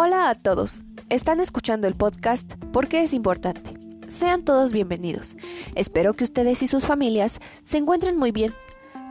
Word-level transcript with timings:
Hola 0.00 0.30
a 0.30 0.36
todos. 0.36 0.84
Están 1.08 1.40
escuchando 1.40 1.88
el 1.88 1.96
podcast 1.96 2.54
porque 2.72 3.02
es 3.02 3.12
importante. 3.12 3.74
Sean 4.06 4.44
todos 4.44 4.72
bienvenidos. 4.72 5.36
Espero 5.74 6.14
que 6.14 6.22
ustedes 6.22 6.62
y 6.62 6.68
sus 6.68 6.86
familias 6.86 7.40
se 7.64 7.78
encuentren 7.78 8.16
muy 8.16 8.30
bien. 8.30 8.54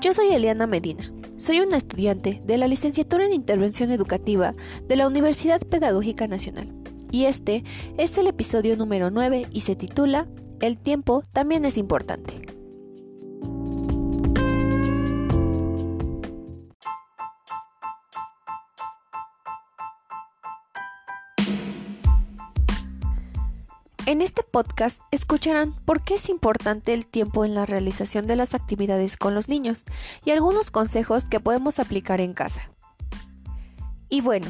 Yo 0.00 0.12
soy 0.12 0.28
Eliana 0.28 0.68
Medina. 0.68 1.12
Soy 1.38 1.58
una 1.58 1.76
estudiante 1.76 2.40
de 2.44 2.56
la 2.56 2.68
licenciatura 2.68 3.26
en 3.26 3.32
Intervención 3.32 3.90
Educativa 3.90 4.54
de 4.86 4.94
la 4.94 5.08
Universidad 5.08 5.60
Pedagógica 5.60 6.28
Nacional. 6.28 6.72
Y 7.10 7.24
este 7.24 7.64
es 7.98 8.16
el 8.16 8.28
episodio 8.28 8.76
número 8.76 9.10
9 9.10 9.48
y 9.50 9.62
se 9.62 9.74
titula 9.74 10.28
El 10.60 10.78
tiempo 10.78 11.24
también 11.32 11.64
es 11.64 11.78
importante. 11.78 12.55
En 24.06 24.22
este 24.22 24.44
podcast 24.44 25.00
escucharán 25.10 25.72
por 25.84 26.00
qué 26.04 26.14
es 26.14 26.28
importante 26.28 26.94
el 26.94 27.06
tiempo 27.06 27.44
en 27.44 27.56
la 27.56 27.66
realización 27.66 28.28
de 28.28 28.36
las 28.36 28.54
actividades 28.54 29.16
con 29.16 29.34
los 29.34 29.48
niños 29.48 29.84
y 30.24 30.30
algunos 30.30 30.70
consejos 30.70 31.24
que 31.24 31.40
podemos 31.40 31.80
aplicar 31.80 32.20
en 32.20 32.32
casa. 32.32 32.70
Y 34.08 34.20
bueno, 34.20 34.46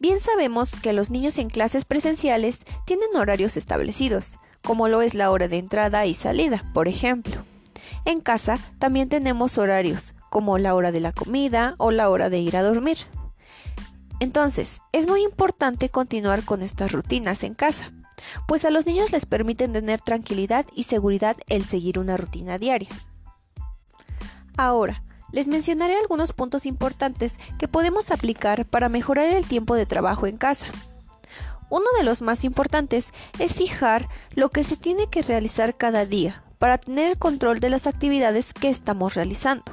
bien 0.00 0.18
sabemos 0.18 0.72
que 0.72 0.92
los 0.92 1.10
niños 1.10 1.38
en 1.38 1.50
clases 1.50 1.84
presenciales 1.84 2.58
tienen 2.84 3.14
horarios 3.14 3.56
establecidos, 3.56 4.40
como 4.64 4.88
lo 4.88 5.02
es 5.02 5.14
la 5.14 5.30
hora 5.30 5.46
de 5.46 5.58
entrada 5.58 6.04
y 6.04 6.12
salida, 6.12 6.64
por 6.74 6.88
ejemplo. 6.88 7.44
En 8.06 8.20
casa 8.20 8.58
también 8.80 9.08
tenemos 9.08 9.56
horarios, 9.56 10.14
como 10.30 10.58
la 10.58 10.74
hora 10.74 10.90
de 10.90 10.98
la 10.98 11.12
comida 11.12 11.76
o 11.78 11.92
la 11.92 12.10
hora 12.10 12.28
de 12.28 12.40
ir 12.40 12.56
a 12.56 12.64
dormir. 12.64 12.98
Entonces, 14.18 14.80
es 14.90 15.06
muy 15.06 15.22
importante 15.22 15.90
continuar 15.90 16.42
con 16.42 16.60
estas 16.60 16.90
rutinas 16.90 17.44
en 17.44 17.54
casa 17.54 17.92
pues 18.46 18.64
a 18.64 18.70
los 18.70 18.86
niños 18.86 19.12
les 19.12 19.26
permiten 19.26 19.72
tener 19.72 20.00
tranquilidad 20.00 20.66
y 20.74 20.84
seguridad 20.84 21.36
el 21.48 21.64
seguir 21.64 21.98
una 21.98 22.16
rutina 22.16 22.58
diaria. 22.58 22.90
Ahora, 24.56 25.02
les 25.32 25.48
mencionaré 25.48 25.96
algunos 25.96 26.32
puntos 26.32 26.66
importantes 26.66 27.34
que 27.58 27.68
podemos 27.68 28.10
aplicar 28.10 28.64
para 28.64 28.88
mejorar 28.88 29.26
el 29.26 29.46
tiempo 29.46 29.74
de 29.74 29.86
trabajo 29.86 30.26
en 30.26 30.38
casa. 30.38 30.66
Uno 31.68 31.86
de 31.98 32.04
los 32.04 32.22
más 32.22 32.44
importantes 32.44 33.12
es 33.38 33.52
fijar 33.52 34.08
lo 34.34 34.50
que 34.50 34.62
se 34.62 34.76
tiene 34.76 35.08
que 35.10 35.22
realizar 35.22 35.76
cada 35.76 36.06
día 36.06 36.42
para 36.58 36.78
tener 36.78 37.10
el 37.10 37.18
control 37.18 37.58
de 37.58 37.70
las 37.70 37.86
actividades 37.86 38.54
que 38.54 38.68
estamos 38.68 39.14
realizando. 39.14 39.72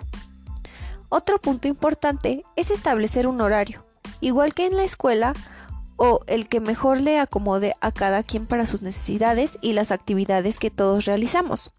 Otro 1.10 1.40
punto 1.40 1.68
importante 1.68 2.44
es 2.56 2.72
establecer 2.72 3.28
un 3.28 3.40
horario. 3.40 3.86
Igual 4.20 4.56
que 4.56 4.66
en 4.66 4.76
la 4.76 4.84
escuela, 4.84 5.34
o 6.06 6.20
el 6.28 6.50
que 6.50 6.60
mejor 6.60 7.00
le 7.00 7.18
acomode 7.18 7.76
a 7.80 7.94
cada 7.94 8.24
quien 8.24 8.46
para 8.46 8.66
sus 8.66 8.82
necesidades 8.82 9.58
y 9.62 9.72
las 9.72 9.90
actividades 9.90 10.60
que 10.60 10.70
todos 10.70 11.06
realizamos. 11.06 11.72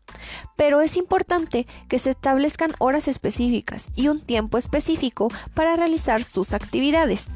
Pero 0.56 0.80
es 0.80 0.96
importante 0.96 1.66
que 1.88 1.98
se 1.98 2.08
establezcan 2.08 2.72
horas 2.78 3.06
específicas 3.06 3.84
y 3.94 4.08
un 4.08 4.20
tiempo 4.20 4.56
específico 4.56 5.28
para 5.52 5.76
realizar 5.76 6.24
sus 6.24 6.54
actividades. 6.54 7.26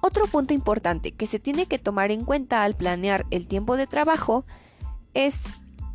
Otro 0.00 0.28
punto 0.28 0.54
importante 0.54 1.10
que 1.10 1.26
se 1.26 1.40
tiene 1.40 1.66
que 1.66 1.80
tomar 1.80 2.12
en 2.12 2.24
cuenta 2.24 2.62
al 2.62 2.76
planear 2.76 3.26
el 3.32 3.48
tiempo 3.48 3.76
de 3.76 3.88
trabajo 3.88 4.44
es 5.12 5.40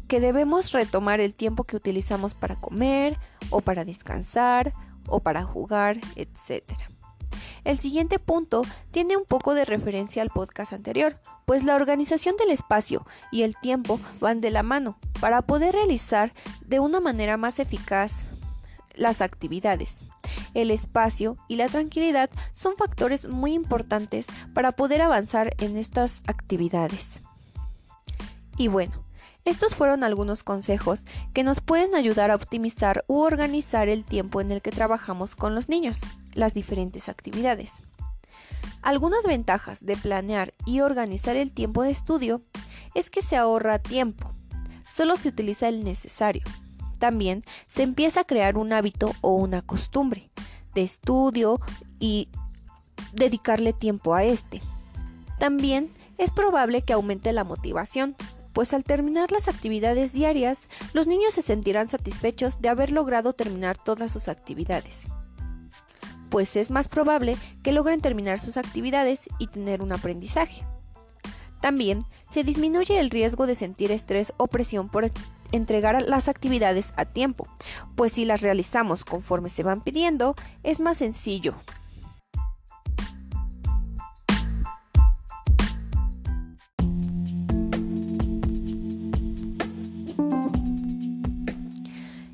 que 0.09 0.19
debemos 0.19 0.73
retomar 0.73 1.21
el 1.21 1.35
tiempo 1.35 1.63
que 1.63 1.77
utilizamos 1.77 2.33
para 2.33 2.59
comer 2.59 3.17
o 3.49 3.61
para 3.61 3.85
descansar 3.85 4.73
o 5.07 5.21
para 5.21 5.45
jugar, 5.45 6.01
etcétera. 6.17 6.89
El 7.63 7.77
siguiente 7.77 8.17
punto 8.17 8.63
tiene 8.89 9.17
un 9.17 9.25
poco 9.25 9.53
de 9.53 9.65
referencia 9.65 10.23
al 10.23 10.29
podcast 10.29 10.73
anterior, 10.73 11.19
pues 11.45 11.63
la 11.63 11.75
organización 11.75 12.35
del 12.37 12.49
espacio 12.49 13.05
y 13.31 13.43
el 13.43 13.55
tiempo 13.55 13.99
van 14.19 14.41
de 14.41 14.49
la 14.49 14.63
mano 14.63 14.97
para 15.19 15.43
poder 15.43 15.75
realizar 15.75 16.33
de 16.65 16.79
una 16.79 16.99
manera 16.99 17.37
más 17.37 17.59
eficaz 17.59 18.23
las 18.95 19.21
actividades. 19.21 19.97
El 20.53 20.71
espacio 20.71 21.37
y 21.47 21.55
la 21.55 21.67
tranquilidad 21.67 22.29
son 22.53 22.75
factores 22.75 23.27
muy 23.27 23.53
importantes 23.53 24.27
para 24.53 24.71
poder 24.71 25.01
avanzar 25.01 25.55
en 25.59 25.77
estas 25.77 26.23
actividades. 26.27 27.19
Y 28.57 28.67
bueno, 28.67 29.03
estos 29.43 29.73
fueron 29.73 30.03
algunos 30.03 30.43
consejos 30.43 31.05
que 31.33 31.43
nos 31.43 31.61
pueden 31.61 31.95
ayudar 31.95 32.29
a 32.31 32.35
optimizar 32.35 33.03
u 33.07 33.19
organizar 33.21 33.89
el 33.89 34.05
tiempo 34.05 34.39
en 34.39 34.51
el 34.51 34.61
que 34.61 34.71
trabajamos 34.71 35.35
con 35.35 35.55
los 35.55 35.67
niños, 35.67 36.01
las 36.33 36.53
diferentes 36.53 37.09
actividades. 37.09 37.81
Algunas 38.81 39.23
ventajas 39.25 39.83
de 39.83 39.97
planear 39.97 40.53
y 40.65 40.81
organizar 40.81 41.35
el 41.35 41.51
tiempo 41.51 41.83
de 41.83 41.91
estudio 41.91 42.41
es 42.93 43.09
que 43.09 43.21
se 43.21 43.35
ahorra 43.35 43.79
tiempo, 43.79 44.31
solo 44.87 45.15
se 45.15 45.29
utiliza 45.29 45.67
el 45.67 45.83
necesario. 45.83 46.43
También 46.99 47.43
se 47.65 47.81
empieza 47.81 48.21
a 48.21 48.25
crear 48.25 48.57
un 48.57 48.73
hábito 48.73 49.13
o 49.21 49.33
una 49.33 49.63
costumbre 49.63 50.29
de 50.75 50.83
estudio 50.83 51.59
y 51.99 52.29
dedicarle 53.13 53.73
tiempo 53.73 54.13
a 54.13 54.23
este. 54.23 54.61
También 55.39 55.91
es 56.19 56.29
probable 56.29 56.83
que 56.83 56.93
aumente 56.93 57.33
la 57.33 57.43
motivación, 57.43 58.15
pues 58.53 58.73
al 58.73 58.83
terminar 58.83 59.31
las 59.31 59.47
actividades 59.47 60.13
diarias, 60.13 60.67
los 60.93 61.07
niños 61.07 61.33
se 61.33 61.41
sentirán 61.41 61.87
satisfechos 61.87 62.61
de 62.61 62.69
haber 62.69 62.91
logrado 62.91 63.33
terminar 63.33 63.77
todas 63.77 64.11
sus 64.11 64.27
actividades, 64.27 65.03
pues 66.29 66.55
es 66.55 66.71
más 66.71 66.87
probable 66.87 67.37
que 67.63 67.71
logren 67.71 68.01
terminar 68.01 68.39
sus 68.39 68.57
actividades 68.57 69.29
y 69.39 69.47
tener 69.47 69.81
un 69.81 69.93
aprendizaje. 69.93 70.63
También 71.61 71.99
se 72.29 72.43
disminuye 72.43 72.99
el 72.99 73.09
riesgo 73.09 73.45
de 73.45 73.55
sentir 73.55 73.91
estrés 73.91 74.33
o 74.37 74.47
presión 74.47 74.89
por 74.89 75.11
entregar 75.51 76.01
las 76.01 76.27
actividades 76.27 76.93
a 76.95 77.05
tiempo, 77.05 77.47
pues 77.95 78.13
si 78.13 78.25
las 78.25 78.41
realizamos 78.41 79.03
conforme 79.03 79.49
se 79.49 79.63
van 79.63 79.81
pidiendo, 79.81 80.35
es 80.63 80.79
más 80.79 80.97
sencillo 80.97 81.55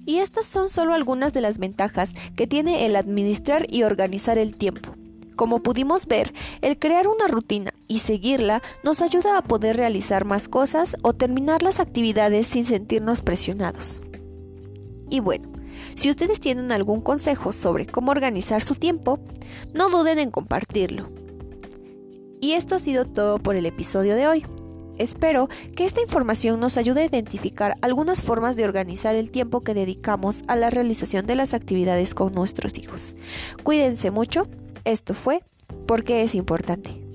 Y 0.07 0.19
estas 0.19 0.47
son 0.47 0.69
solo 0.69 0.93
algunas 0.93 1.33
de 1.33 1.41
las 1.41 1.57
ventajas 1.57 2.11
que 2.37 2.47
tiene 2.47 2.85
el 2.85 2.95
administrar 2.95 3.67
y 3.69 3.83
organizar 3.83 4.37
el 4.37 4.55
tiempo. 4.55 4.95
Como 5.35 5.59
pudimos 5.59 6.07
ver, 6.07 6.33
el 6.61 6.79
crear 6.79 7.09
una 7.09 7.27
rutina 7.27 7.73
y 7.89 7.99
seguirla 7.99 8.63
nos 8.85 9.01
ayuda 9.01 9.37
a 9.37 9.41
poder 9.41 9.75
realizar 9.75 10.23
más 10.23 10.47
cosas 10.47 10.95
o 11.01 11.11
terminar 11.11 11.61
las 11.61 11.81
actividades 11.81 12.47
sin 12.47 12.65
sentirnos 12.65 13.21
presionados. 13.21 14.01
Y 15.09 15.19
bueno, 15.19 15.49
si 15.95 16.09
ustedes 16.09 16.39
tienen 16.39 16.71
algún 16.71 17.01
consejo 17.01 17.51
sobre 17.51 17.85
cómo 17.85 18.11
organizar 18.11 18.63
su 18.63 18.75
tiempo, 18.75 19.19
no 19.73 19.89
duden 19.89 20.19
en 20.19 20.31
compartirlo. 20.31 21.09
Y 22.39 22.53
esto 22.53 22.75
ha 22.75 22.79
sido 22.79 23.03
todo 23.03 23.39
por 23.39 23.57
el 23.57 23.65
episodio 23.65 24.15
de 24.15 24.27
hoy. 24.27 24.45
Espero 24.97 25.49
que 25.75 25.85
esta 25.85 26.01
información 26.01 26.59
nos 26.59 26.77
ayude 26.77 27.01
a 27.01 27.05
identificar 27.05 27.75
algunas 27.81 28.21
formas 28.21 28.55
de 28.55 28.65
organizar 28.65 29.15
el 29.15 29.31
tiempo 29.31 29.61
que 29.61 29.73
dedicamos 29.73 30.43
a 30.47 30.55
la 30.55 30.69
realización 30.69 31.25
de 31.25 31.35
las 31.35 31.53
actividades 31.53 32.13
con 32.13 32.33
nuestros 32.33 32.77
hijos. 32.77 33.15
Cuídense 33.63 34.11
mucho, 34.11 34.47
esto 34.85 35.13
fue 35.13 35.43
porque 35.85 36.23
es 36.23 36.35
importante. 36.35 37.06